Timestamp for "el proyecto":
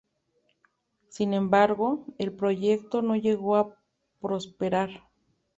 2.17-3.03